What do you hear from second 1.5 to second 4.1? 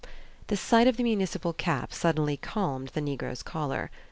cap suddenly calmed the Negroes' choler.